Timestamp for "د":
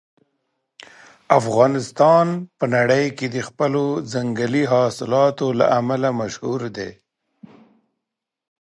3.35-3.37